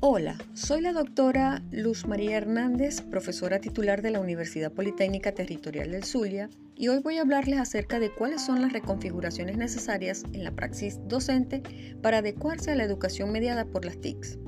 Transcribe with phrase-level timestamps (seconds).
[0.00, 6.04] Hola, soy la doctora Luz María Hernández, profesora titular de la Universidad Politécnica Territorial del
[6.04, 10.52] Zulia, y hoy voy a hablarles acerca de cuáles son las reconfiguraciones necesarias en la
[10.52, 11.64] praxis docente
[12.00, 14.38] para adecuarse a la educación mediada por las TICs.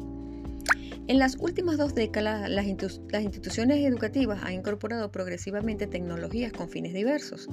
[1.09, 7.49] En las últimas dos décadas, las, instituciones educativas han incorporado progresivamente tecnologías con fines diversos,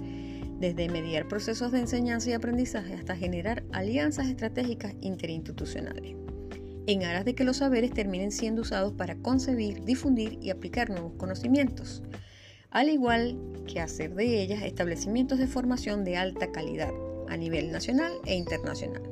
[0.60, 6.27] desde mediar procesos de enseñanza y aprendizaje hasta generar alianzas estratégicas interinstitucionales
[6.88, 11.14] en aras de que los saberes terminen siendo usados para concebir, difundir y aplicar nuevos
[11.18, 12.02] conocimientos,
[12.72, 16.92] al igual que hacer de ellas establecimientos de formación de alta calidad
[17.28, 19.04] a nivel nacional e internacional.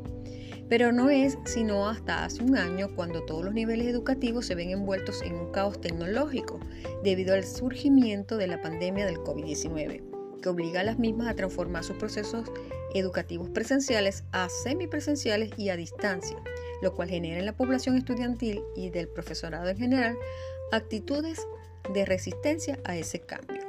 [0.70, 4.72] Pero no es sino hasta hace un año cuando todos los niveles educativos se ven
[4.72, 6.60] envueltos en un caos tecnológico
[7.04, 11.84] debido al surgimiento de la pandemia del COVID-19, que obliga a las mismas a transformar
[11.84, 12.50] sus procesos
[12.96, 16.38] educativos presenciales a semipresenciales y a distancia,
[16.82, 20.18] lo cual genera en la población estudiantil y del profesorado en general
[20.72, 21.48] actitudes
[21.94, 23.62] de resistencia a ese cambio.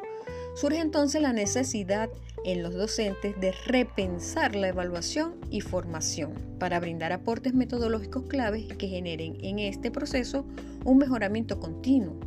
[0.54, 2.08] Surge entonces la necesidad
[2.44, 8.88] en los docentes de repensar la evaluación y formación para brindar aportes metodológicos claves que
[8.88, 10.46] generen en este proceso
[10.84, 12.18] un mejoramiento continuo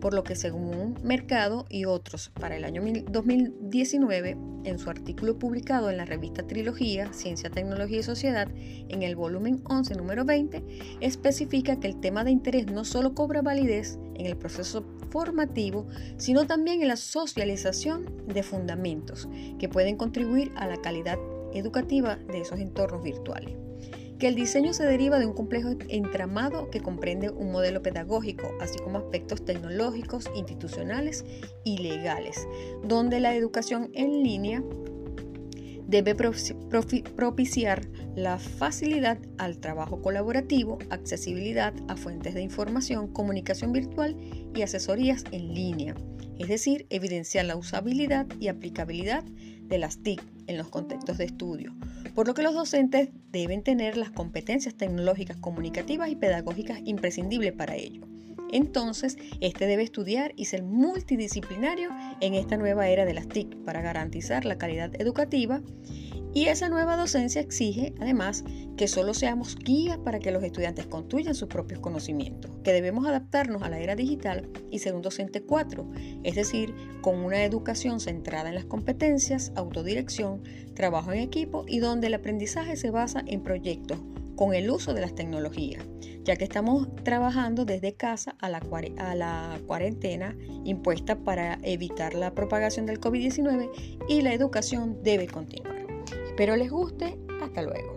[0.00, 5.90] por lo que según Mercado y otros para el año 2019, en su artículo publicado
[5.90, 11.78] en la revista Trilogía, Ciencia, Tecnología y Sociedad, en el volumen 11, número 20, especifica
[11.78, 15.86] que el tema de interés no solo cobra validez en el proceso formativo,
[16.16, 21.18] sino también en la socialización de fundamentos que pueden contribuir a la calidad
[21.52, 23.65] educativa de esos entornos virtuales
[24.18, 28.78] que el diseño se deriva de un complejo entramado que comprende un modelo pedagógico, así
[28.78, 31.24] como aspectos tecnológicos, institucionales
[31.64, 32.46] y legales,
[32.84, 34.62] donde la educación en línea
[35.86, 37.86] debe propiciar
[38.16, 44.16] la facilidad al trabajo colaborativo, accesibilidad a fuentes de información, comunicación virtual
[44.54, 45.94] y asesorías en línea,
[46.38, 51.74] es decir, evidenciar la usabilidad y aplicabilidad de las TIC en los contextos de estudio,
[52.14, 57.76] por lo que los docentes deben tener las competencias tecnológicas, comunicativas y pedagógicas imprescindibles para
[57.76, 58.02] ello.
[58.52, 61.90] Entonces, este debe estudiar y ser multidisciplinario
[62.20, 65.62] en esta nueva era de las TIC para garantizar la calidad educativa
[66.36, 68.44] y esa nueva docencia exige, además,
[68.76, 73.62] que solo seamos guías para que los estudiantes construyan sus propios conocimientos, que debemos adaptarnos
[73.62, 75.90] a la era digital y ser un docente 4,
[76.24, 80.42] es decir, con una educación centrada en las competencias, autodirección,
[80.74, 83.98] trabajo en equipo y donde el aprendizaje se basa en proyectos
[84.36, 85.82] con el uso de las tecnologías,
[86.22, 88.60] ya que estamos trabajando desde casa a la,
[88.98, 93.70] a la cuarentena impuesta para evitar la propagación del COVID-19
[94.06, 95.75] y la educación debe continuar.
[96.36, 97.16] Espero les guste.
[97.40, 97.96] Hasta luego.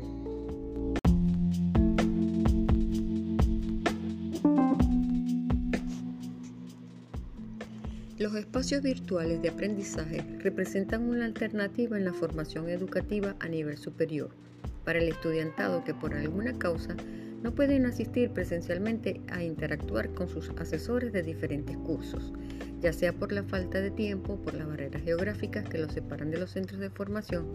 [8.18, 14.30] Los espacios virtuales de aprendizaje representan una alternativa en la formación educativa a nivel superior
[14.86, 16.96] para el estudiantado que por alguna causa
[17.44, 22.32] no pueden asistir presencialmente a interactuar con sus asesores de diferentes cursos,
[22.80, 26.40] ya sea por la falta de tiempo por las barreras geográficas que los separan de
[26.40, 27.48] los centros de formación,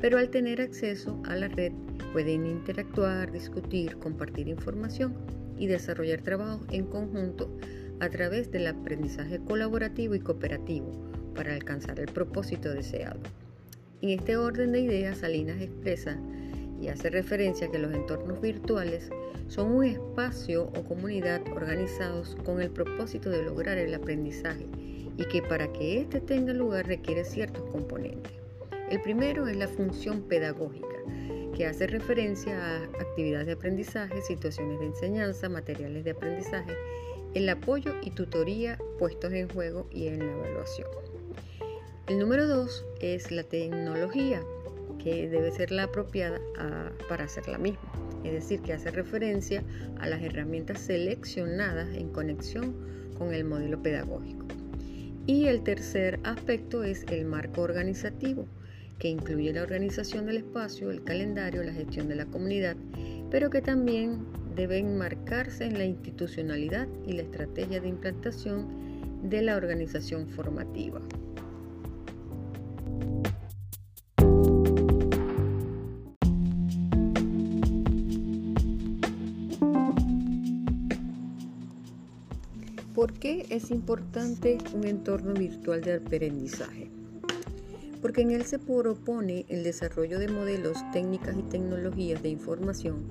[0.00, 1.72] pero al tener acceso a la red
[2.12, 5.14] pueden interactuar, discutir, compartir información
[5.58, 7.50] y desarrollar trabajo en conjunto
[8.00, 10.92] a través del aprendizaje colaborativo y cooperativo
[11.34, 13.20] para alcanzar el propósito deseado.
[14.00, 16.18] En este orden de ideas, Salinas expresa
[16.80, 19.10] y hace referencia a que los entornos virtuales
[19.48, 24.66] son un espacio o comunidad organizados con el propósito de lograr el aprendizaje
[25.16, 28.47] y que para que éste tenga lugar requiere ciertos componentes.
[28.90, 30.96] El primero es la función pedagógica,
[31.54, 36.72] que hace referencia a actividades de aprendizaje, situaciones de enseñanza, materiales de aprendizaje,
[37.34, 40.88] el apoyo y tutoría puestos en juego y en la evaluación.
[42.06, 44.40] El número dos es la tecnología,
[44.98, 46.40] que debe ser la apropiada
[47.10, 47.92] para hacer la misma,
[48.24, 49.62] es decir, que hace referencia
[49.98, 52.74] a las herramientas seleccionadas en conexión
[53.18, 54.46] con el modelo pedagógico.
[55.26, 58.46] Y el tercer aspecto es el marco organizativo,
[58.98, 62.76] que incluye la organización del espacio, el calendario, la gestión de la comunidad,
[63.30, 68.66] pero que también debe enmarcarse en la institucionalidad y la estrategia de implantación
[69.22, 71.00] de la organización formativa.
[82.94, 86.97] ¿Por qué es importante un entorno virtual de aprendizaje?
[88.00, 93.06] Porque en él se propone el desarrollo de modelos, técnicas y tecnologías de información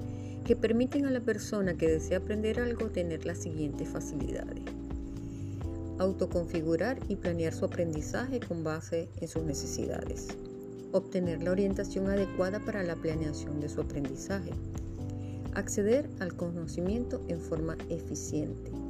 [0.48, 4.62] que permiten a la persona que desea aprender algo tener las siguientes facilidades.
[6.00, 10.30] Autoconfigurar y planear su aprendizaje con base en sus necesidades.
[10.94, 14.52] Obtener la orientación adecuada para la planeación de su aprendizaje.
[15.54, 18.87] Acceder al conocimiento en forma eficiente.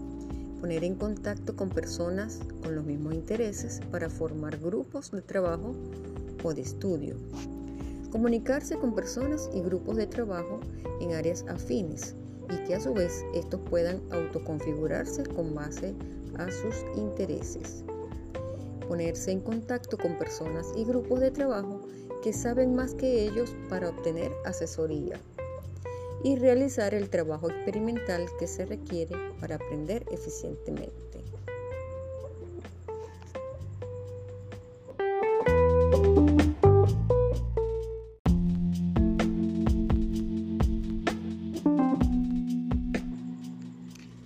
[0.62, 5.76] Poner en contacto con personas con los mismos intereses para formar grupos de trabajo
[6.44, 7.16] o de estudio
[8.12, 10.60] comunicarse con personas y grupos de trabajo
[11.02, 12.16] en áreas afines
[12.50, 15.94] y que a su vez estos puedan autoconfigurarse con base
[16.38, 17.84] a sus intereses.
[18.88, 21.82] Ponerse en contacto con personas y grupos de trabajo
[22.24, 25.20] que saben más que ellos para obtener asesoría
[26.24, 31.08] y realizar el trabajo experimental que se requiere para aprender eficientemente.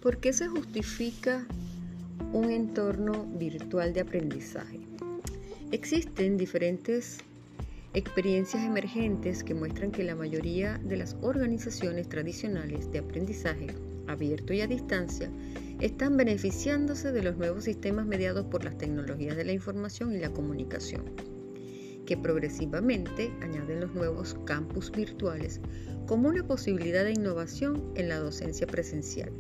[0.02, 1.46] ¿Por qué se justifica
[2.34, 4.80] un entorno virtual de aprendizaje?
[5.72, 7.20] Existen diferentes
[7.94, 13.68] experiencias emergentes que muestran que la mayoría de las organizaciones tradicionales de aprendizaje
[14.08, 15.30] abierto y a distancia
[15.82, 20.32] están beneficiándose de los nuevos sistemas mediados por las tecnologías de la información y la
[20.32, 21.04] comunicación,
[22.06, 25.60] que progresivamente añaden los nuevos campus virtuales
[26.08, 29.32] como una posibilidad de innovación en la docencia presencial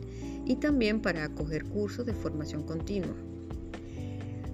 [0.45, 3.15] y también para acoger cursos de formación continua.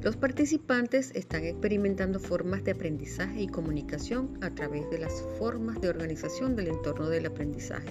[0.07, 5.89] Los participantes están experimentando formas de aprendizaje y comunicación a través de las formas de
[5.89, 7.89] organización del entorno del aprendizaje,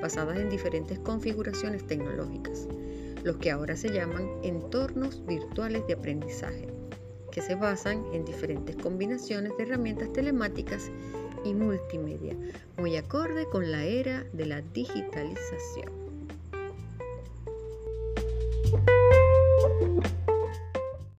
[0.00, 2.66] basadas en diferentes configuraciones tecnológicas,
[3.22, 6.66] los que ahora se llaman entornos virtuales de aprendizaje,
[7.30, 10.90] que se basan en diferentes combinaciones de herramientas telemáticas
[11.44, 12.36] y multimedia,
[12.76, 15.92] muy acorde con la era de la digitalización.